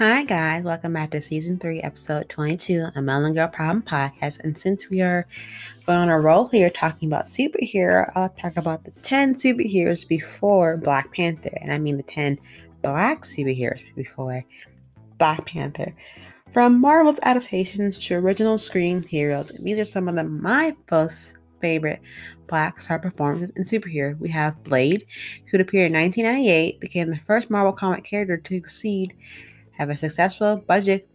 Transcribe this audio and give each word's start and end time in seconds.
Hi, 0.00 0.24
guys. 0.24 0.64
Welcome 0.64 0.94
back 0.94 1.10
to 1.10 1.20
season 1.20 1.58
three, 1.58 1.82
episode 1.82 2.30
22 2.30 2.86
of 2.96 3.04
Melon 3.04 3.34
Girl 3.34 3.48
Problem 3.48 3.82
Podcast. 3.82 4.40
And 4.40 4.56
since 4.56 4.88
we 4.88 5.02
are 5.02 5.26
going 5.84 5.98
on 5.98 6.08
a 6.08 6.18
roll 6.18 6.48
here 6.48 6.70
talking 6.70 7.06
about 7.06 7.26
superhero, 7.26 8.10
I'll 8.14 8.30
talk 8.30 8.56
about 8.56 8.84
the 8.84 8.92
10 8.92 9.34
superheroes 9.34 10.08
before 10.08 10.78
Black 10.78 11.12
Panther. 11.12 11.50
And 11.60 11.70
I 11.70 11.76
mean 11.76 11.98
the 11.98 12.02
10 12.02 12.38
black 12.80 13.24
superheroes 13.24 13.82
before 13.94 14.42
Black 15.18 15.44
Panther. 15.44 15.94
From 16.54 16.80
Marvel's 16.80 17.20
adaptations 17.22 17.98
to 18.06 18.14
original 18.14 18.56
screen 18.56 19.02
heroes, 19.02 19.52
these 19.60 19.78
are 19.78 19.84
some 19.84 20.08
of 20.08 20.14
the 20.14 20.24
my 20.24 20.74
most 20.90 21.34
favorite 21.60 22.00
black 22.46 22.80
star 22.80 22.98
performances 22.98 23.54
in 23.54 23.64
superhero. 23.64 24.18
We 24.18 24.30
have 24.30 24.64
Blade, 24.64 25.04
who 25.50 25.60
appeared 25.60 25.92
in 25.92 25.98
1998, 25.98 26.80
became 26.80 27.10
the 27.10 27.18
first 27.18 27.50
Marvel 27.50 27.74
comic 27.74 28.04
character 28.04 28.38
to 28.38 28.54
succeed 28.54 29.14
have 29.80 29.88
a 29.88 29.96
successful 29.96 30.58
budget 30.58 31.08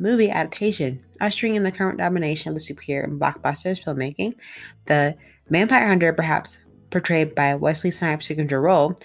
movie 0.00 0.30
adaptation, 0.30 1.00
ushering 1.20 1.54
in 1.54 1.62
the 1.62 1.70
current 1.70 1.98
domination 1.98 2.50
of 2.50 2.56
the 2.56 2.60
superhero 2.60 3.04
in 3.04 3.20
blockbusters 3.20 3.84
filmmaking. 3.84 4.34
The 4.86 5.16
vampire 5.48 5.86
hunter, 5.86 6.12
perhaps 6.12 6.58
portrayed 6.90 7.36
by 7.36 7.54
Wesley 7.54 7.92
Snipes' 7.92 8.26
signature 8.26 8.60
role, 8.60 8.96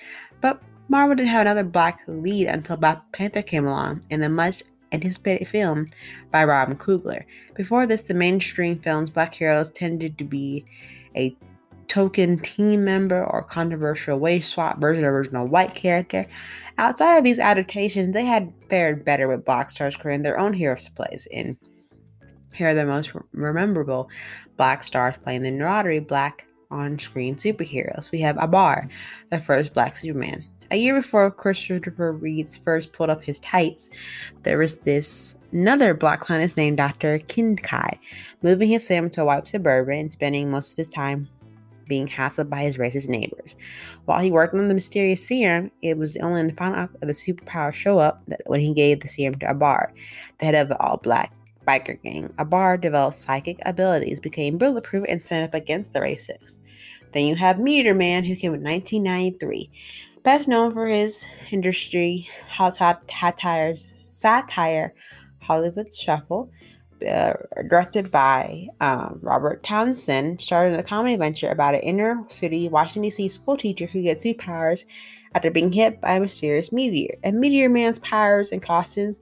but 0.41 0.59
Marvel 0.89 1.15
didn't 1.15 1.29
have 1.29 1.41
another 1.41 1.63
black 1.63 1.99
lead 2.07 2.47
until 2.47 2.77
Black 2.77 2.99
Panther 3.11 3.43
came 3.43 3.67
along 3.67 4.01
in 4.09 4.21
the 4.21 4.29
much 4.29 4.63
anticipated 4.91 5.47
film 5.47 5.85
by 6.31 6.43
Robin 6.43 6.75
Coogler. 6.75 7.25
Before 7.53 7.85
this, 7.85 8.01
the 8.01 8.13
mainstream 8.15 8.79
films 8.79 9.11
black 9.11 9.35
heroes 9.35 9.69
tended 9.69 10.17
to 10.17 10.23
be 10.23 10.65
a 11.15 11.35
token 11.87 12.39
team 12.39 12.83
member 12.83 13.23
or 13.23 13.43
controversial 13.43 14.19
waist 14.19 14.51
swap 14.51 14.79
version 14.79 15.03
of 15.03 15.13
original 15.13 15.47
white 15.47 15.73
character. 15.73 16.25
Outside 16.77 17.17
of 17.17 17.23
these 17.23 17.39
adaptations, 17.39 18.13
they 18.13 18.25
had 18.25 18.51
fared 18.69 19.05
better 19.05 19.27
with 19.27 19.45
Black 19.45 19.69
Stars 19.69 19.95
creating 19.95 20.23
their 20.23 20.39
own 20.39 20.53
heroes 20.53 20.89
plays. 20.89 21.27
In 21.31 21.57
here 22.55 22.69
are 22.69 22.73
the 22.73 22.85
most 22.85 23.11
memorable 23.33 24.09
Black 24.57 24.83
Stars 24.83 25.15
playing 25.17 25.43
the 25.43 25.51
notoriety 25.51 25.99
black 25.99 26.47
on-screen 26.71 27.35
superheroes. 27.35 28.11
We 28.11 28.21
have 28.21 28.37
Abar, 28.37 28.89
the 29.29 29.39
first 29.39 29.73
Black 29.73 29.95
Superman. 29.95 30.45
A 30.71 30.77
year 30.77 30.95
before 30.95 31.29
Christopher 31.29 32.11
Reeves 32.11 32.57
first 32.57 32.91
pulled 32.91 33.11
up 33.11 33.23
his 33.23 33.39
tights, 33.39 33.89
there 34.41 34.57
was 34.57 34.77
this 34.79 35.35
another 35.51 35.93
black 35.93 36.25
scientist 36.25 36.57
named 36.57 36.77
Dr. 36.77 37.19
Kincaid, 37.19 37.99
moving 38.41 38.69
his 38.69 38.87
family 38.87 39.11
to 39.11 39.21
a 39.21 39.25
white 39.25 39.47
suburban 39.47 39.99
and 39.99 40.11
spending 40.11 40.49
most 40.49 40.71
of 40.71 40.77
his 40.77 40.89
time 40.89 41.29
being 41.87 42.07
hassled 42.07 42.49
by 42.49 42.63
his 42.63 42.77
racist 42.77 43.09
neighbors. 43.09 43.55
While 44.05 44.21
he 44.21 44.31
worked 44.31 44.53
on 44.53 44.67
the 44.67 44.73
mysterious 44.73 45.25
serum, 45.25 45.71
it 45.81 45.97
was 45.97 46.17
only 46.17 46.41
in 46.41 46.47
the 46.47 46.53
final 46.53 46.75
act 46.79 46.95
of 47.01 47.07
the 47.07 47.13
superpower 47.13 47.73
show 47.73 47.99
up 47.99 48.21
that 48.27 48.41
when 48.47 48.59
he 48.59 48.73
gave 48.73 48.99
the 48.99 49.07
serum 49.07 49.39
to 49.39 49.45
Abar, 49.47 49.91
the 50.39 50.45
head 50.45 50.55
of 50.55 50.69
the 50.69 50.79
all 50.79 50.97
black 50.97 51.33
biker 51.65 52.01
gang. 52.03 52.29
Abar 52.37 52.79
developed 52.79 53.17
psychic 53.17 53.59
abilities, 53.65 54.19
became 54.19 54.57
bulletproof, 54.57 55.05
and 55.09 55.23
stood 55.23 55.43
up 55.43 55.53
against 55.53 55.93
the 55.93 55.99
racists. 55.99 56.59
Then 57.13 57.25
you 57.25 57.35
have 57.35 57.59
Meteor 57.59 57.93
Man, 57.93 58.23
who 58.23 58.35
came 58.35 58.53
in 58.53 58.63
1993. 58.63 59.71
Best 60.23 60.47
known 60.47 60.71
for 60.73 60.87
his 60.87 61.25
industry 61.51 62.27
satire, 62.57 63.75
satire 64.11 64.93
Hollywood 65.39 65.93
Shuffle, 65.93 66.49
uh, 67.07 67.33
directed 67.67 68.09
by 68.11 68.67
um, 68.79 69.19
Robert 69.21 69.63
Townsend, 69.63 70.41
started 70.41 70.79
a 70.79 70.83
comedy 70.83 71.15
venture 71.15 71.49
about 71.49 71.75
an 71.75 71.81
inner 71.81 72.23
city 72.29 72.69
Washington, 72.69 73.03
D.C. 73.03 73.27
school 73.29 73.57
teacher 73.57 73.85
who 73.85 74.01
gets 74.01 74.25
superpowers 74.25 74.85
after 75.35 75.51
being 75.51 75.71
hit 75.71 75.99
by 75.99 76.15
a 76.15 76.19
mysterious 76.19 76.71
meteor. 76.71 77.15
And 77.23 77.39
Meteor 77.39 77.69
Man's 77.69 77.99
powers 77.99 78.51
and 78.51 78.61
costumes 78.61 79.19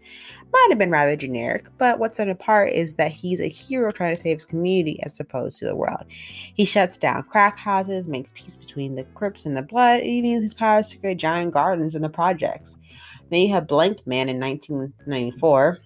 might 0.52 0.68
have 0.70 0.78
been 0.78 0.92
rather 0.92 1.16
generic, 1.16 1.68
but 1.80 1.98
what's 1.98 2.18
set 2.18 2.30
apart 2.30 2.70
is 2.70 2.96
that 2.96 3.12
he's 3.12 3.42
a 3.42 3.47
hero 3.47 3.92
trying 3.92 4.16
to 4.16 4.22
save 4.22 4.38
his 4.38 4.46
community 4.46 5.02
as 5.02 5.20
opposed 5.20 5.58
to 5.58 5.66
the 5.66 5.76
world. 5.76 6.06
He 6.08 6.64
shuts 6.64 6.97
down 6.97 7.24
crack 7.24 7.58
houses, 7.58 8.06
makes 8.06 8.31
peace 8.36 8.56
between 8.56 8.94
the 8.94 9.03
Crips 9.16 9.47
and 9.47 9.58
the 9.58 9.64
Blood, 9.64 10.02
and 10.02 10.09
even 10.09 10.30
uses 10.30 10.44
his 10.44 10.53
powers 10.53 10.90
to 10.90 10.97
create 10.97 11.18
giant 11.18 11.53
gardens 11.53 11.96
in 11.96 12.03
the 12.03 12.09
projects. 12.09 12.78
Then 13.31 13.40
you 13.40 13.53
have 13.53 13.68
Blank 13.68 14.06
Man 14.06 14.30
in 14.30 14.40
1994 14.40 15.80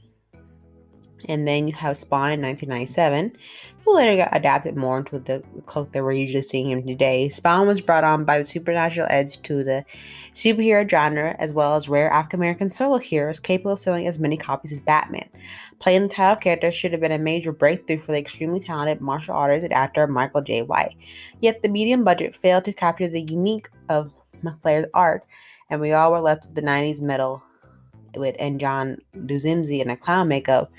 and 1.25 1.47
then 1.47 1.67
you 1.67 1.73
have 1.73 1.97
Spawn 1.97 2.31
in 2.31 2.41
1997, 2.41 3.35
who 3.83 3.95
later 3.95 4.17
got 4.17 4.35
adapted 4.35 4.77
more 4.77 4.99
into 4.99 5.19
the 5.19 5.43
cloak 5.65 5.91
that 5.91 6.03
we're 6.03 6.11
usually 6.11 6.41
seeing 6.41 6.69
him 6.69 6.85
today. 6.85 7.29
Spawn 7.29 7.67
was 7.67 7.81
brought 7.81 8.03
on 8.03 8.25
by 8.25 8.39
the 8.39 8.45
supernatural 8.45 9.07
edge 9.09 9.41
to 9.43 9.63
the 9.63 9.83
superhero 10.33 10.89
genre, 10.89 11.35
as 11.39 11.53
well 11.53 11.75
as 11.75 11.89
rare 11.89 12.09
African 12.11 12.39
American 12.39 12.69
solo 12.69 12.97
heroes 12.97 13.39
capable 13.39 13.71
of 13.71 13.79
selling 13.79 14.07
as 14.07 14.19
many 14.19 14.37
copies 14.37 14.71
as 14.71 14.81
Batman. 14.81 15.27
Playing 15.79 16.03
the 16.03 16.13
title 16.13 16.35
character 16.35 16.71
should 16.71 16.91
have 16.91 17.01
been 17.01 17.11
a 17.11 17.17
major 17.17 17.51
breakthrough 17.51 17.99
for 17.99 18.11
the 18.11 18.19
extremely 18.19 18.59
talented 18.59 19.01
martial 19.01 19.35
artist 19.35 19.63
and 19.63 19.73
actor 19.73 20.07
Michael 20.07 20.41
Jai 20.41 20.61
White. 20.61 20.95
Yet 21.39 21.61
the 21.61 21.69
medium 21.69 22.03
budget 22.03 22.35
failed 22.35 22.65
to 22.65 22.73
capture 22.73 23.07
the 23.07 23.21
unique 23.21 23.69
of 23.89 24.11
McFarlane's 24.43 24.87
art, 24.93 25.25
and 25.69 25.81
we 25.81 25.93
all 25.93 26.11
were 26.11 26.19
left 26.19 26.45
with 26.45 26.55
the 26.55 26.61
90s 26.61 27.01
metal 27.01 27.41
with 28.15 28.35
and 28.39 28.59
John 28.59 28.97
Leguizamo 29.15 29.81
in 29.81 29.89
a 29.89 29.97
clown 29.97 30.27
makeup 30.27 30.71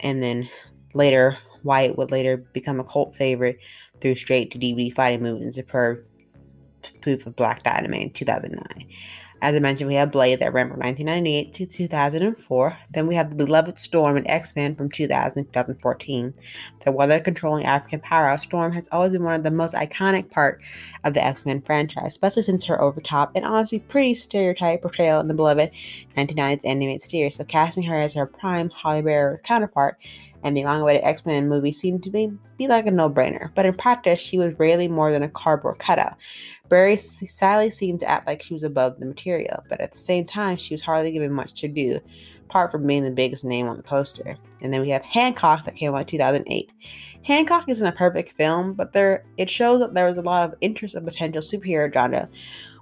and 0.00 0.22
then 0.22 0.48
later 0.94 1.38
White 1.62 1.96
would 1.98 2.10
later 2.10 2.36
become 2.36 2.80
a 2.80 2.84
cult 2.84 3.16
favorite 3.16 3.58
through 4.00 4.14
straight 4.14 4.50
to 4.52 4.58
DVD 4.58 4.92
fighting 4.92 5.22
movies 5.22 5.44
and 5.44 5.54
superb 5.54 6.00
proof 7.00 7.26
of 7.26 7.36
Black 7.36 7.62
Dynamite 7.62 8.02
in 8.02 8.10
2009. 8.10 8.88
As 9.40 9.54
I 9.54 9.60
mentioned, 9.60 9.86
we 9.86 9.94
have 9.94 10.10
Blade 10.10 10.40
that 10.40 10.52
ran 10.52 10.68
from 10.68 10.80
1998 10.80 11.52
to 11.52 11.66
2004. 11.66 12.78
Then 12.90 13.06
we 13.06 13.14
have 13.14 13.30
the 13.30 13.44
beloved 13.44 13.78
Storm 13.78 14.16
and 14.16 14.26
X 14.26 14.54
Men 14.56 14.74
from 14.74 14.90
2000 14.90 15.44
to 15.44 15.50
2014. 15.50 16.34
The 16.84 16.90
weather 16.90 17.20
controlling 17.20 17.64
African 17.64 18.00
powerhouse 18.00 18.42
Storm 18.42 18.72
has 18.72 18.88
always 18.90 19.12
been 19.12 19.22
one 19.22 19.34
of 19.34 19.44
the 19.44 19.52
most 19.52 19.74
iconic 19.74 20.28
part 20.30 20.60
of 21.04 21.14
the 21.14 21.24
X 21.24 21.46
Men 21.46 21.62
franchise, 21.62 22.08
especially 22.08 22.42
since 22.42 22.64
her 22.64 22.82
overtop 22.82 23.30
and 23.36 23.44
honestly 23.44 23.78
pretty 23.78 24.14
stereotype 24.14 24.82
portrayal 24.82 25.20
in 25.20 25.28
the 25.28 25.34
beloved 25.34 25.70
1990s 26.16 26.64
animated 26.64 27.02
series. 27.02 27.36
So 27.36 27.44
casting 27.44 27.84
her 27.84 27.96
as 27.96 28.14
her 28.14 28.26
prime 28.26 28.70
Halle 28.70 29.02
Berry 29.02 29.38
counterpart 29.44 29.98
and 30.44 30.56
the 30.56 30.64
long-awaited 30.64 31.04
X-Men 31.04 31.48
movie 31.48 31.72
seemed 31.72 32.02
to 32.04 32.10
be, 32.10 32.30
be 32.56 32.68
like 32.68 32.86
a 32.86 32.90
no-brainer, 32.90 33.50
but 33.54 33.66
in 33.66 33.74
practice, 33.74 34.20
she 34.20 34.38
was 34.38 34.54
rarely 34.58 34.88
more 34.88 35.10
than 35.10 35.22
a 35.22 35.28
cardboard 35.28 35.78
cutout. 35.78 36.14
Berry 36.68 36.96
sadly 36.96 37.70
seemed 37.70 38.00
to 38.00 38.08
act 38.08 38.26
like 38.26 38.42
she 38.42 38.54
was 38.54 38.62
above 38.62 38.98
the 38.98 39.06
material, 39.06 39.62
but 39.68 39.80
at 39.80 39.92
the 39.92 39.98
same 39.98 40.24
time, 40.24 40.56
she 40.56 40.74
was 40.74 40.82
hardly 40.82 41.12
given 41.12 41.32
much 41.32 41.54
to 41.60 41.68
do, 41.68 41.98
apart 42.44 42.70
from 42.70 42.86
being 42.86 43.04
the 43.04 43.10
biggest 43.10 43.44
name 43.44 43.66
on 43.68 43.76
the 43.76 43.82
poster. 43.82 44.36
And 44.60 44.72
then 44.72 44.80
we 44.80 44.90
have 44.90 45.02
Hancock 45.02 45.64
that 45.64 45.76
came 45.76 45.94
out 45.94 46.00
in 46.00 46.06
2008. 46.06 46.70
Hancock 47.22 47.68
isn't 47.68 47.86
a 47.86 47.92
perfect 47.92 48.30
film, 48.30 48.74
but 48.74 48.92
there 48.92 49.24
it 49.36 49.50
shows 49.50 49.80
that 49.80 49.94
there 49.94 50.06
was 50.06 50.16
a 50.16 50.22
lot 50.22 50.48
of 50.48 50.56
interest 50.60 50.94
in 50.94 51.04
potential 51.04 51.42
superhero 51.42 51.92
genre 51.92 52.28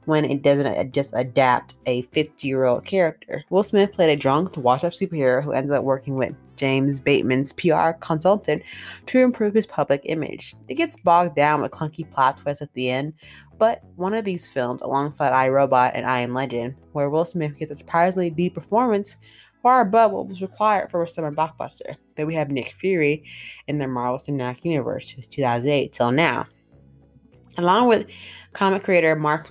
when 0.06 0.24
it 0.24 0.42
doesn't 0.42 0.92
just 0.92 1.12
adapt 1.14 1.74
a 1.86 2.02
50 2.02 2.48
year 2.48 2.64
old 2.64 2.84
character. 2.84 3.44
Will 3.50 3.62
Smith 3.62 3.92
played 3.92 4.10
a 4.10 4.16
drunk, 4.16 4.56
washed 4.56 4.84
up 4.84 4.92
superhero 4.92 5.42
who 5.42 5.52
ends 5.52 5.70
up 5.70 5.84
working 5.84 6.14
with 6.14 6.34
James 6.56 6.98
Bateman's 6.98 7.52
PR 7.52 7.90
consultant 8.00 8.62
to 9.06 9.20
improve 9.20 9.52
his 9.52 9.66
public 9.66 10.00
image. 10.04 10.54
It 10.68 10.74
gets 10.74 10.96
bogged 10.96 11.36
down 11.36 11.60
with 11.60 11.72
clunky 11.72 12.10
plot 12.10 12.38
twists 12.38 12.62
at 12.62 12.72
the 12.72 12.90
end, 12.90 13.12
but 13.58 13.82
one 13.96 14.14
of 14.14 14.24
these 14.24 14.48
films, 14.48 14.80
alongside 14.82 15.32
I 15.32 15.48
Robot 15.48 15.92
and 15.94 16.06
I 16.06 16.20
Am 16.20 16.32
Legend, 16.32 16.80
where 16.92 17.10
Will 17.10 17.24
Smith 17.24 17.58
gets 17.58 17.70
a 17.72 17.76
surprisingly 17.76 18.30
deep 18.30 18.54
performance 18.54 19.16
far 19.62 19.80
above 19.80 20.12
what 20.12 20.28
was 20.28 20.42
required 20.42 20.90
for 20.90 21.02
a 21.02 21.08
summer 21.08 21.32
blockbuster. 21.32 21.96
Then 22.14 22.28
we 22.28 22.34
have 22.36 22.52
Nick 22.52 22.68
Fury 22.68 23.24
in 23.66 23.78
the 23.78 23.88
Marvel 23.88 24.18
Cinematic 24.18 24.64
Universe 24.64 25.14
2008 25.30 25.92
till 25.92 26.12
now. 26.12 26.46
Along 27.58 27.88
with 27.88 28.06
comic 28.52 28.84
creator 28.84 29.16
Mark 29.16 29.50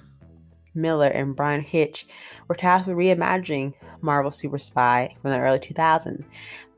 Millar 0.75 1.07
and 1.07 1.35
Bryan 1.35 1.61
Hitch 1.61 2.07
were 2.47 2.55
tasked 2.55 2.87
with 2.87 2.97
reimagining 2.97 3.73
Marvel 4.01 4.31
Super 4.31 4.59
Spy 4.59 5.15
from 5.21 5.31
the 5.31 5.39
early 5.39 5.59
2000s. 5.59 6.23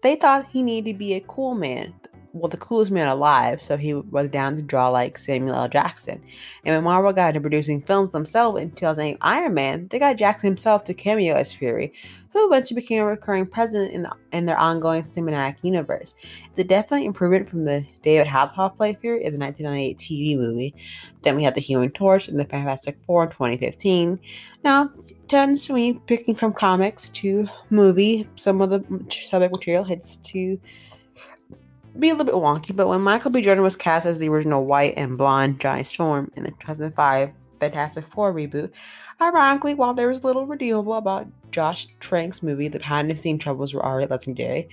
They 0.02 0.16
thought 0.16 0.48
he 0.52 0.64
needed 0.64 0.94
to 0.94 0.98
be 0.98 1.14
a 1.14 1.22
cool 1.22 1.56
man, 1.56 1.94
well, 2.34 2.50
the 2.50 2.58
coolest 2.58 2.92
man 2.92 3.08
alive, 3.08 3.62
so 3.62 3.78
he 3.78 3.94
was 3.94 4.30
down 4.30 4.56
to 4.56 4.62
draw 4.62 4.90
like 4.90 5.18
Samuel 5.18 5.56
L. 5.56 5.70
Jackson. 5.70 6.22
And 6.66 6.76
when 6.76 6.84
Marvel 6.84 7.14
got 7.14 7.30
into 7.30 7.42
producing 7.42 7.82
films 7.82 8.12
themselves 8.12 8.60
in 8.60 8.72
2008 8.72 9.18
Iron 9.22 9.54
Man, 9.54 9.88
they 9.88 10.00
got 10.00 10.18
Jackson 10.18 10.48
himself 10.48 10.84
to 10.86 10.94
cameo 10.94 11.36
as 11.36 11.54
Fury, 11.54 11.94
who 12.32 12.48
eventually 12.48 12.80
became 12.80 13.02
a 13.02 13.06
recurring 13.06 13.48
presence 13.48 13.92
in, 13.94 14.08
in 14.32 14.46
their 14.46 14.58
ongoing 14.58 15.02
cinematic 15.02 15.58
universe. 15.64 16.14
It's 16.50 16.60
a 16.60 16.64
definite 16.64 17.06
improvement 17.06 17.50
from 17.50 17.66
the 17.66 17.86
David 18.04 18.28
Hasselhoff 18.28 18.78
play 18.78 18.94
Fury 19.00 19.24
in 19.24 19.34
the 19.34 19.40
1998 19.40 19.98
TV 19.98 20.38
movie. 20.38 20.76
Then 21.24 21.36
we 21.36 21.44
had 21.44 21.56
the 21.56 21.62
Human 21.62 21.92
Torch 21.92 22.28
and 22.28 22.40
the 22.40 22.46
Fantastic 22.46 22.98
Four 23.06 23.24
in 23.24 23.30
2015. 23.30 24.20
Now, 24.64 24.92
tends 25.28 25.70
me 25.70 26.00
picking 26.06 26.36
from 26.36 26.54
comics 26.54 27.10
to 27.10 27.48
movie, 27.70 28.28
some 28.36 28.62
of 28.62 28.70
the 28.70 28.84
subject 29.10 29.52
material 29.52 29.84
hits 29.84 30.18
to 30.18 30.60
be 32.00 32.10
a 32.10 32.16
little 32.16 32.26
bit 32.26 32.36
wonky, 32.36 32.76
but 32.76 32.88
when 32.88 33.02
Michael 33.02 33.32
B. 33.32 33.42
Jordan 33.42 33.64
was 33.64 33.76
cast 33.76 34.06
as 34.06 34.20
the 34.20 34.30
original 34.30 34.66
white 34.66 34.94
and 34.98 35.18
blonde 35.18 35.60
Johnny 35.60 35.84
Storm 35.84 36.32
in 36.36 36.44
the 36.44 36.52
2005 36.52 37.32
Fantastic 37.60 38.06
Four 38.08 38.34
reboot. 38.34 38.72
Ironically, 39.20 39.74
while 39.74 39.94
there 39.94 40.08
was 40.08 40.24
little 40.24 40.46
redeemable 40.46 40.94
about 40.94 41.28
Josh 41.52 41.88
Trank's 42.00 42.44
movie, 42.44 42.68
the 42.68 42.80
behind 42.80 43.10
the 43.10 43.16
scene 43.16 43.40
troubles 43.40 43.74
were 43.74 43.84
already 43.84 44.08
legendary. 44.08 44.70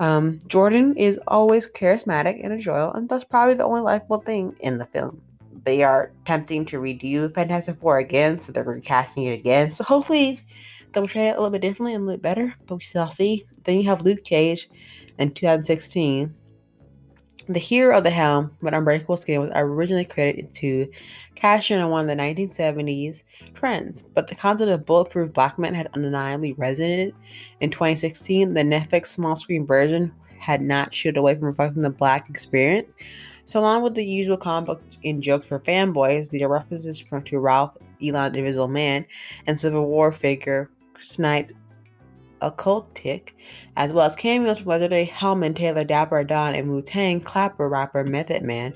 Um, 0.00 0.40
Jordan 0.48 0.96
is 0.96 1.20
always 1.28 1.70
charismatic 1.70 2.42
and 2.42 2.52
enjoyable, 2.52 2.94
and 2.94 3.08
thus 3.08 3.22
probably 3.22 3.54
the 3.54 3.64
only 3.64 3.80
likable 3.80 4.18
thing 4.20 4.56
in 4.60 4.78
the 4.78 4.86
film. 4.86 5.20
They 5.64 5.82
are 5.84 6.10
attempting 6.22 6.64
to 6.66 6.80
redo 6.80 7.32
Fantastic 7.32 7.78
Four 7.78 7.98
again, 7.98 8.40
so 8.40 8.50
they're 8.50 8.64
recasting 8.64 9.24
it 9.24 9.38
again. 9.38 9.70
So 9.70 9.84
hopefully 9.84 10.40
they'll 10.92 11.06
try 11.06 11.22
it 11.22 11.36
a 11.36 11.40
little 11.40 11.50
bit 11.50 11.62
differently 11.62 11.94
and 11.94 12.06
look 12.06 12.20
better, 12.20 12.54
but 12.66 12.76
we 12.76 12.80
shall 12.82 13.08
see. 13.08 13.46
Then 13.64 13.78
you 13.78 13.84
have 13.84 14.02
Luke 14.02 14.24
Cage 14.24 14.68
in 15.18 15.32
2016 15.32 16.34
the 17.48 17.60
hero 17.60 17.98
of 17.98 18.04
the 18.04 18.10
helm 18.10 18.50
with 18.62 18.74
unbreakable 18.74 19.16
skin 19.16 19.40
was 19.40 19.50
originally 19.54 20.04
credited 20.04 20.52
to 20.54 20.90
cash 21.34 21.70
in 21.70 21.80
on 21.80 21.90
one 21.90 22.08
of 22.08 22.16
the 22.16 22.22
1970s 22.22 23.22
trends, 23.54 24.02
but 24.02 24.28
the 24.28 24.34
concept 24.34 24.70
of 24.70 24.86
bulletproof 24.86 25.32
black 25.32 25.58
men 25.58 25.74
had 25.74 25.88
undeniably 25.94 26.54
resonated. 26.54 27.12
In 27.60 27.70
2016, 27.70 28.54
the 28.54 28.62
Netflix 28.62 29.06
small 29.06 29.36
screen 29.36 29.66
version 29.66 30.12
had 30.38 30.62
not 30.62 30.94
shied 30.94 31.16
away 31.16 31.34
from 31.34 31.44
reflecting 31.44 31.82
the 31.82 31.90
black 31.90 32.28
experience. 32.30 32.94
So, 33.46 33.60
along 33.60 33.82
with 33.82 33.94
the 33.94 34.04
usual 34.04 34.38
comic 34.38 34.66
book 34.66 34.82
in 35.02 35.20
jokes 35.20 35.46
for 35.46 35.60
fanboys, 35.60 36.30
there 36.30 36.46
are 36.46 36.52
references 36.52 36.98
from 36.98 37.22
to 37.24 37.38
Ralph 37.38 37.76
Ellison, 38.02 38.36
Invisible 38.36 38.68
Man, 38.68 39.04
and 39.46 39.60
Civil 39.60 39.86
War 39.86 40.12
figure 40.12 40.70
Snipe 40.98 41.52
Occultic, 42.50 43.30
as 43.76 43.92
well 43.92 44.06
as 44.06 44.14
cameos 44.14 44.58
from 44.58 44.68
legendary 44.68 45.06
Hellman, 45.06 45.56
Taylor, 45.56 45.84
Dapper 45.84 46.24
Dan, 46.24 46.54
and 46.54 46.70
Wu 46.70 46.82
Tang 46.82 47.20
Clapper 47.20 47.68
rapper 47.68 48.04
Method 48.04 48.42
Man. 48.42 48.74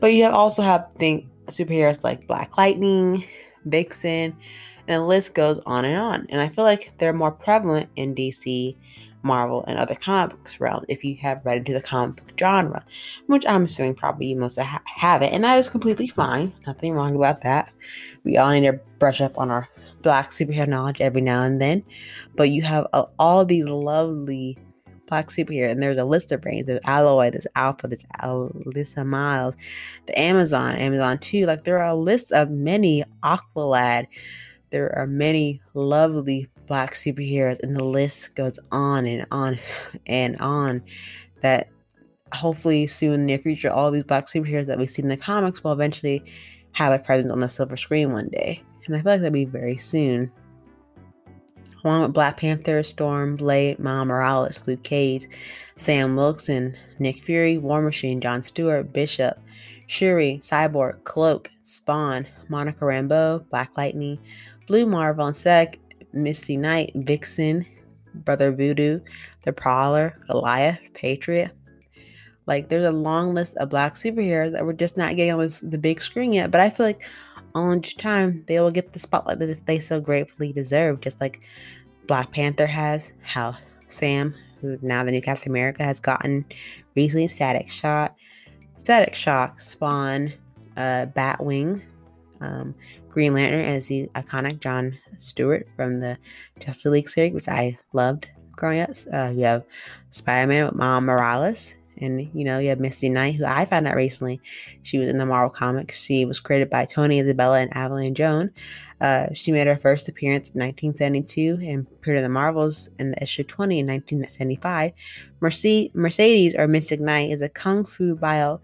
But 0.00 0.14
you 0.14 0.26
also 0.26 0.62
have 0.62 0.88
think 0.96 1.26
superheroes 1.46 2.04
like 2.04 2.26
Black 2.26 2.56
Lightning, 2.56 3.24
Vixen, 3.64 4.36
and 4.88 5.02
the 5.02 5.06
list 5.06 5.34
goes 5.34 5.58
on 5.66 5.84
and 5.84 5.96
on. 5.96 6.26
And 6.30 6.40
I 6.40 6.48
feel 6.48 6.64
like 6.64 6.92
they're 6.98 7.12
more 7.12 7.30
prevalent 7.30 7.88
in 7.96 8.14
DC, 8.14 8.76
Marvel, 9.22 9.64
and 9.66 9.78
other 9.78 9.94
comic 9.94 10.30
books 10.30 10.60
realm 10.60 10.84
if 10.88 11.04
you 11.04 11.16
have 11.16 11.44
read 11.44 11.58
into 11.58 11.72
the 11.72 11.80
comic 11.80 12.16
book 12.16 12.38
genre, 12.38 12.84
which 13.26 13.46
I'm 13.46 13.64
assuming 13.64 13.94
probably 13.94 14.26
you 14.26 14.36
most 14.36 14.58
ha- 14.58 14.82
have 14.86 15.22
it, 15.22 15.32
and 15.32 15.44
that 15.44 15.58
is 15.58 15.68
completely 15.68 16.06
fine. 16.06 16.52
Nothing 16.66 16.94
wrong 16.94 17.14
about 17.14 17.42
that. 17.42 17.72
We 18.24 18.36
all 18.38 18.50
need 18.50 18.66
to 18.66 18.80
brush 18.98 19.20
up 19.20 19.38
on 19.38 19.50
our 19.50 19.68
black 20.02 20.30
superhero 20.30 20.66
knowledge 20.66 21.00
every 21.00 21.20
now 21.20 21.42
and 21.42 21.60
then, 21.60 21.82
but 22.36 22.50
you 22.50 22.62
have 22.62 22.86
uh, 22.92 23.04
all 23.18 23.44
these 23.44 23.66
lovely 23.66 24.58
black 25.06 25.28
superhero, 25.28 25.70
and 25.70 25.82
there's 25.82 25.98
a 25.98 26.04
list 26.04 26.32
of 26.32 26.40
brands. 26.40 26.66
There's 26.66 26.80
Alloy, 26.84 27.30
there's 27.30 27.46
Alpha, 27.56 27.88
there's 27.88 28.04
Alyssa 28.22 29.04
Miles, 29.04 29.56
the 30.06 30.18
Amazon, 30.18 30.76
Amazon 30.76 31.18
2. 31.18 31.46
Like 31.46 31.64
there 31.64 31.78
are 31.78 31.90
a 31.90 31.94
list 31.94 32.32
of 32.32 32.50
many 32.50 33.04
Aqualad. 33.22 34.06
There 34.70 34.96
are 34.96 35.06
many 35.06 35.60
lovely 35.74 36.48
black 36.66 36.94
superheroes, 36.94 37.60
and 37.60 37.76
the 37.76 37.84
list 37.84 38.34
goes 38.36 38.58
on 38.70 39.04
and 39.04 39.26
on 39.30 39.58
and 40.06 40.36
on. 40.38 40.82
That 41.42 41.68
hopefully 42.32 42.86
soon 42.86 43.14
in 43.14 43.20
the 43.20 43.26
near 43.26 43.38
future, 43.38 43.70
all 43.70 43.90
these 43.90 44.04
black 44.04 44.26
superheroes 44.26 44.66
that 44.66 44.78
we 44.78 44.86
see 44.86 45.02
in 45.02 45.08
the 45.08 45.16
comics 45.16 45.64
will 45.64 45.72
eventually 45.72 46.22
have 46.72 46.92
a 46.92 46.98
presence 46.98 47.32
on 47.32 47.40
the 47.40 47.48
silver 47.48 47.76
screen 47.76 48.12
one 48.12 48.28
day 48.28 48.62
and 48.90 48.98
I 48.98 49.02
feel 49.02 49.12
like 49.12 49.20
that'll 49.20 49.32
be 49.32 49.44
very 49.44 49.78
soon. 49.78 50.32
Along 51.84 52.02
with 52.02 52.12
Black 52.12 52.38
Panther, 52.38 52.82
Storm, 52.82 53.36
Blade, 53.36 53.78
Miles 53.78 54.06
Morales, 54.06 54.66
Luke 54.66 54.82
Cage, 54.82 55.28
Sam 55.76 56.16
Wilson, 56.16 56.76
Nick 56.98 57.22
Fury, 57.22 57.56
War 57.56 57.80
Machine, 57.80 58.20
John 58.20 58.42
Stewart, 58.42 58.92
Bishop, 58.92 59.38
Shuri, 59.86 60.38
Cyborg, 60.42 61.02
Cloak, 61.04 61.50
Spawn, 61.62 62.26
Monica 62.48 62.84
Rambeau, 62.84 63.48
Black 63.48 63.76
Lightning, 63.76 64.18
Blue 64.66 64.86
Marvel 64.86 65.26
and 65.26 65.36
Sec, 65.36 65.78
Misty 66.12 66.56
Knight, 66.56 66.92
Vixen, 66.96 67.64
Brother 68.14 68.52
Voodoo, 68.52 69.00
The 69.44 69.52
Prowler, 69.52 70.16
Goliath, 70.26 70.80
Patriot. 70.94 71.52
Like, 72.46 72.68
there's 72.68 72.84
a 72.84 72.90
long 72.90 73.32
list 73.32 73.56
of 73.58 73.68
black 73.68 73.94
superheroes 73.94 74.50
that 74.52 74.66
we're 74.66 74.72
just 74.72 74.96
not 74.96 75.14
getting 75.14 75.32
on 75.32 75.38
this, 75.38 75.60
the 75.60 75.78
big 75.78 76.02
screen 76.02 76.32
yet, 76.32 76.50
but 76.50 76.60
I 76.60 76.68
feel 76.68 76.86
like 76.86 77.08
on 77.54 77.82
time 77.82 78.44
they 78.46 78.60
will 78.60 78.70
get 78.70 78.92
the 78.92 78.98
spotlight 78.98 79.38
that 79.38 79.66
they 79.66 79.78
so 79.78 80.00
gratefully 80.00 80.52
deserve, 80.52 81.00
just 81.00 81.20
like 81.20 81.40
Black 82.06 82.32
Panther 82.32 82.66
has, 82.66 83.10
how 83.22 83.56
Sam, 83.88 84.34
who's 84.60 84.82
now 84.82 85.04
the 85.04 85.12
new 85.12 85.22
Captain 85.22 85.50
America, 85.50 85.82
has 85.82 86.00
gotten 86.00 86.44
recently 86.96 87.28
Static 87.28 87.68
Shock, 87.68 88.16
Static 88.76 89.14
Shock, 89.14 89.60
Spawn, 89.60 90.32
uh, 90.76 91.06
Batwing, 91.14 91.82
um, 92.40 92.74
Green 93.10 93.34
Lantern 93.34 93.64
as 93.64 93.88
the 93.88 94.08
iconic 94.14 94.60
John 94.60 94.96
Stewart 95.16 95.66
from 95.76 96.00
the 96.00 96.16
Justice 96.60 96.86
League 96.86 97.08
series, 97.08 97.34
which 97.34 97.48
I 97.48 97.78
loved 97.92 98.28
growing 98.52 98.80
up. 98.80 98.90
Uh, 99.12 99.30
you 99.34 99.44
have 99.44 99.64
Spider 100.10 100.46
Man 100.46 100.66
with 100.66 100.74
Miles 100.74 101.02
Morales, 101.02 101.74
and 102.00 102.30
you 102.34 102.44
know, 102.44 102.58
you 102.58 102.68
have 102.70 102.80
Misty 102.80 103.08
Knight, 103.08 103.34
who 103.34 103.44
I 103.44 103.64
found 103.64 103.86
out 103.86 103.96
recently. 103.96 104.40
She 104.82 104.98
was 104.98 105.08
in 105.08 105.18
the 105.18 105.26
Marvel 105.26 105.50
comics. 105.50 106.00
She 106.00 106.24
was 106.24 106.40
created 106.40 106.70
by 106.70 106.84
Tony 106.86 107.20
Isabella 107.20 107.60
and 107.60 107.70
Arvell 107.72 108.12
Jones. 108.12 108.50
Uh, 109.00 109.28
she 109.32 109.50
made 109.50 109.66
her 109.66 109.76
first 109.76 110.08
appearance 110.08 110.50
in 110.50 110.60
1972 110.60 111.58
and 111.62 111.86
appeared 111.96 112.18
in 112.18 112.22
the 112.22 112.28
Marvels 112.28 112.90
in 112.98 113.12
the 113.12 113.22
issue 113.22 113.42
20 113.42 113.78
in 113.78 113.86
1975. 113.86 114.92
Mercedes, 115.40 115.90
Mercedes 115.94 116.54
or 116.54 116.68
Misty 116.68 116.96
Knight 116.98 117.30
is 117.30 117.40
a 117.40 117.48
kung 117.48 117.84
fu 117.84 118.14
bio, 118.16 118.60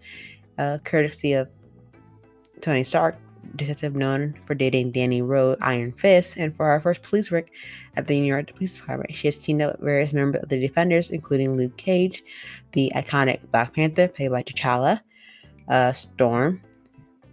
uh, 0.59 0.77
courtesy 0.83 1.33
of 1.33 1.53
Tony 2.61 2.83
Stark, 2.83 3.17
detective 3.55 3.95
known 3.95 4.35
for 4.45 4.55
dating 4.55 4.91
Danny 4.91 5.21
Rand, 5.21 5.57
Iron 5.61 5.91
Fist, 5.91 6.37
and 6.37 6.55
for 6.55 6.65
her 6.65 6.79
first 6.79 7.01
police 7.01 7.31
work 7.31 7.47
at 7.95 8.07
the 8.07 8.19
New 8.19 8.25
York 8.25 8.53
Police 8.53 8.77
Department. 8.77 9.13
She 9.13 9.27
has 9.27 9.39
teamed 9.39 9.61
up 9.61 9.73
with 9.73 9.85
various 9.85 10.13
members 10.13 10.43
of 10.43 10.49
the 10.49 10.59
Defenders, 10.59 11.11
including 11.11 11.57
Luke 11.57 11.77
Cage, 11.77 12.23
the 12.73 12.91
iconic 12.95 13.39
Black 13.51 13.73
Panther, 13.73 14.07
played 14.07 14.31
by 14.31 14.43
T'Challa, 14.43 15.01
uh, 15.69 15.93
Storm. 15.93 16.61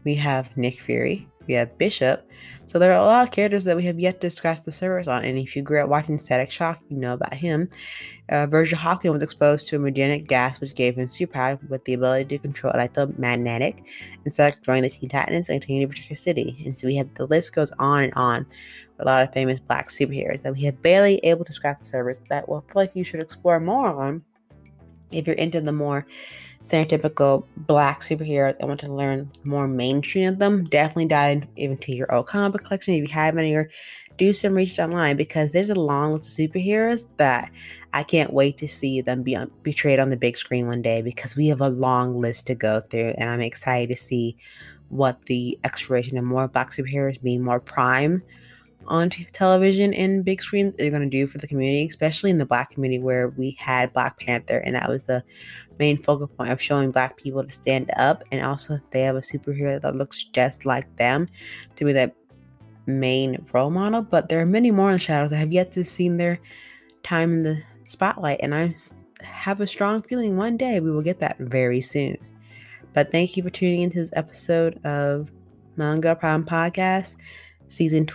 We 0.04 0.14
have 0.16 0.56
Nick 0.56 0.80
Fury. 0.80 1.28
We 1.46 1.54
have 1.54 1.76
Bishop. 1.78 2.28
So 2.66 2.78
there 2.78 2.92
are 2.92 3.02
a 3.02 3.06
lot 3.06 3.24
of 3.24 3.32
characters 3.32 3.64
that 3.64 3.76
we 3.76 3.84
have 3.84 4.00
yet 4.00 4.20
to 4.20 4.30
scratch 4.30 4.62
the 4.62 4.72
surface 4.72 5.06
on. 5.06 5.24
And 5.24 5.38
if 5.38 5.54
you 5.54 5.62
grew 5.62 5.82
up 5.82 5.88
watching 5.88 6.18
Static 6.18 6.50
Shock, 6.50 6.80
you 6.88 6.96
know 6.96 7.12
about 7.14 7.34
him. 7.34 7.68
Uh, 8.30 8.46
Virgil 8.46 8.78
Hawkins 8.78 9.12
was 9.12 9.22
exposed 9.22 9.68
to 9.68 9.76
a 9.76 9.78
mutagenic 9.78 10.26
gas 10.26 10.60
which 10.60 10.74
gave 10.74 10.96
him 10.96 11.06
superpowers 11.08 11.68
with 11.68 11.84
the 11.84 11.92
ability 11.92 12.24
to 12.36 12.38
control 12.38 12.72
electromagnetic 12.72 13.84
instead 14.24 14.54
of 14.54 14.62
joining 14.62 14.84
the 14.84 14.90
Teen 14.90 15.10
Titans 15.10 15.48
and 15.50 15.60
continue 15.60 15.86
to 15.86 15.90
protect 15.90 16.08
the 16.08 16.16
city. 16.16 16.62
And 16.64 16.78
so 16.78 16.86
we 16.86 16.96
have 16.96 17.12
the 17.14 17.26
list 17.26 17.54
goes 17.54 17.70
on 17.78 18.04
and 18.04 18.14
on 18.14 18.46
a 18.98 19.04
lot 19.04 19.22
of 19.22 19.32
famous 19.32 19.60
black 19.60 19.88
superheroes 19.88 20.42
that 20.42 20.54
we 20.54 20.62
have 20.62 20.80
barely 20.80 21.18
able 21.18 21.44
to 21.44 21.52
scratch 21.52 21.78
the 21.78 21.84
surface 21.84 22.20
that 22.30 22.48
will 22.48 22.62
feel 22.62 22.82
like 22.82 22.96
you 22.96 23.04
should 23.04 23.22
explore 23.22 23.60
more 23.60 23.88
on 24.02 24.22
if 25.12 25.26
you're 25.26 25.36
into 25.36 25.60
the 25.60 25.72
more 25.72 26.06
stereotypical 26.62 27.46
black 27.56 28.00
superheroes 28.00 28.56
and 28.58 28.68
want 28.68 28.80
to 28.80 28.92
learn 28.92 29.30
more 29.44 29.68
mainstream 29.68 30.28
of 30.28 30.38
them, 30.38 30.64
definitely 30.64 31.06
dive 31.06 31.46
into 31.56 31.92
your 31.92 32.12
old 32.14 32.26
comic 32.26 32.64
collection 32.64 32.94
if 32.94 33.08
you 33.08 33.14
have 33.14 33.36
any, 33.36 33.54
or 33.54 33.68
do 34.16 34.32
some 34.32 34.54
research 34.54 34.78
online 34.78 35.16
because 35.16 35.52
there's 35.52 35.70
a 35.70 35.74
long 35.74 36.12
list 36.12 36.38
of 36.38 36.50
superheroes 36.50 37.06
that 37.16 37.50
I 37.92 38.02
can't 38.02 38.32
wait 38.32 38.56
to 38.58 38.68
see 38.68 39.00
them 39.00 39.22
be 39.22 39.36
on, 39.36 39.50
betrayed 39.62 39.98
on 39.98 40.10
the 40.10 40.16
big 40.16 40.36
screen 40.36 40.66
one 40.66 40.82
day 40.82 41.02
because 41.02 41.36
we 41.36 41.48
have 41.48 41.60
a 41.60 41.68
long 41.68 42.20
list 42.20 42.46
to 42.46 42.54
go 42.54 42.80
through, 42.80 43.14
and 43.18 43.28
I'm 43.28 43.40
excited 43.40 43.94
to 43.94 44.00
see 44.00 44.36
what 44.88 45.22
the 45.26 45.58
exploration 45.64 46.16
of 46.16 46.24
more 46.24 46.48
black 46.48 46.70
superheroes 46.70 47.20
being 47.20 47.42
more 47.42 47.60
prime 47.60 48.22
on 48.86 49.10
television 49.10 49.94
and 49.94 50.24
big 50.24 50.42
screen 50.42 50.74
is 50.78 50.90
going 50.90 51.02
to 51.02 51.08
do 51.08 51.26
for 51.26 51.38
the 51.38 51.46
community, 51.46 51.86
especially 51.86 52.30
in 52.30 52.38
the 52.38 52.46
black 52.46 52.70
community 52.70 53.02
where 53.02 53.28
we 53.30 53.56
had 53.58 53.92
Black 53.92 54.18
Panther, 54.18 54.58
and 54.58 54.74
that 54.74 54.88
was 54.88 55.04
the 55.04 55.22
main 55.78 56.00
focal 56.02 56.26
point 56.26 56.50
of 56.50 56.60
showing 56.60 56.90
black 56.90 57.16
people 57.16 57.44
to 57.44 57.52
stand 57.52 57.90
up, 57.96 58.22
and 58.30 58.44
also 58.44 58.78
they 58.90 59.02
have 59.02 59.16
a 59.16 59.20
superhero 59.20 59.80
that 59.80 59.96
looks 59.96 60.24
just 60.24 60.64
like 60.64 60.96
them 60.96 61.28
to 61.76 61.84
be 61.84 61.92
that 61.92 62.14
main 62.86 63.44
role 63.52 63.70
model. 63.70 64.02
But 64.02 64.28
there 64.28 64.40
are 64.40 64.46
many 64.46 64.70
more 64.70 64.90
in 64.90 64.94
the 64.94 65.00
shadows 65.00 65.30
that 65.30 65.36
have 65.36 65.52
yet 65.52 65.72
to 65.72 65.84
see 65.84 66.08
their 66.08 66.38
time 67.02 67.32
in 67.32 67.42
the 67.42 67.62
spotlight, 67.84 68.40
and 68.42 68.54
I 68.54 68.74
have 69.22 69.60
a 69.60 69.66
strong 69.66 70.02
feeling 70.02 70.36
one 70.36 70.56
day 70.56 70.80
we 70.80 70.90
will 70.90 71.02
get 71.02 71.20
that 71.20 71.38
very 71.38 71.80
soon. 71.80 72.16
But 72.92 73.10
thank 73.10 73.36
you 73.36 73.42
for 73.42 73.50
tuning 73.50 73.82
into 73.82 73.98
this 73.98 74.10
episode 74.12 74.84
of 74.84 75.30
Manga 75.76 76.14
Prime 76.14 76.44
Podcast, 76.44 77.16
season 77.66 78.06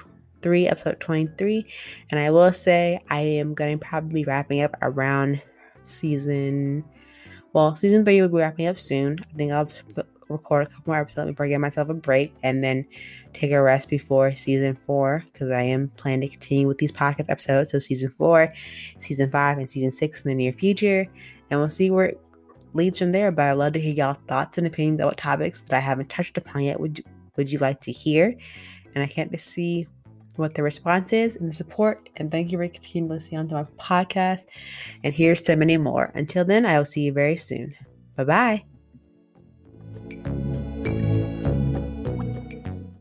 3, 0.42 0.68
episode 0.68 1.00
23. 1.00 1.66
And 2.12 2.20
I 2.20 2.30
will 2.32 2.54
say 2.54 3.00
I 3.10 3.20
am 3.20 3.54
going 3.54 3.78
to 3.78 3.86
probably 3.86 4.22
be 4.22 4.26
wrapping 4.26 4.62
up 4.62 4.76
around 4.82 5.42
season. 5.84 6.84
Well, 7.54 7.76
season 7.76 8.06
3 8.06 8.22
will 8.22 8.30
be 8.30 8.38
wrapping 8.38 8.68
up 8.68 8.80
soon. 8.80 9.20
I 9.20 9.36
think 9.36 9.52
I'll 9.52 9.70
record 10.30 10.64
a 10.64 10.66
couple 10.68 10.94
more 10.94 11.02
episodes 11.02 11.32
before 11.32 11.46
I 11.46 11.50
give 11.50 11.62
myself 11.62 11.90
a 11.90 11.94
break 11.94 12.34
and 12.44 12.64
then 12.64 12.86
take 13.34 13.52
a 13.52 13.62
rest 13.62 13.90
before 13.90 14.36
season 14.36 14.78
four 14.86 15.24
because 15.32 15.52
I 15.52 15.62
am 15.62 15.90
planning 15.98 16.30
to 16.30 16.38
continue 16.38 16.68
with 16.68 16.78
these 16.78 16.92
podcast 16.92 17.30
episodes. 17.30 17.72
So, 17.72 17.80
season 17.80 18.10
four, 18.18 18.54
season 18.98 19.32
five, 19.32 19.58
and 19.58 19.70
season 19.70 19.92
six 19.92 20.22
in 20.22 20.30
the 20.30 20.36
near 20.36 20.54
future. 20.54 21.08
And 21.50 21.60
we'll 21.60 21.70
see 21.70 21.90
where 21.92 22.08
it 22.08 22.22
leads 22.74 23.00
from 23.00 23.12
there. 23.12 23.32
But 23.32 23.46
I'd 23.46 23.54
love 23.54 23.74
to 23.74 23.82
hear 23.82 23.94
y'all 23.94 24.18
thoughts 24.28 24.58
and 24.58 24.68
opinions 24.68 25.00
about 25.00 25.18
topics 25.18 25.62
that 25.62 25.76
I 25.76 25.80
haven't 25.80 26.10
touched 26.10 26.38
upon 26.38 26.64
yet 26.64 26.80
with, 26.80 27.00
would 27.36 27.52
you 27.52 27.60
like 27.60 27.82
to 27.82 27.92
hear? 27.92 28.36
And 28.96 29.04
I 29.04 29.08
can't 29.08 29.32
just 29.32 29.48
see 29.48 29.88
what 30.40 30.56
the 30.56 30.64
response 30.64 31.14
is 31.14 31.36
and 31.36 31.50
the 31.50 31.54
support. 31.54 32.10
And 32.18 32.32
thank 32.32 32.52
you 32.52 32.58
for 32.58 32.68
continuing 32.68 33.10
listening 33.10 33.48
to 33.50 33.56
my 33.56 33.64
podcast. 33.78 34.46
And 35.04 35.14
here's 35.14 35.42
to 35.42 35.56
many 35.56 35.78
more. 35.78 36.12
Until 36.16 36.46
then, 36.46 36.66
I 36.66 36.78
will 36.78 36.86
see 36.86 37.02
you 37.02 37.14
very 37.14 37.38
soon. 37.38 37.76
Bye 38.16 38.24
bye. 38.24 38.79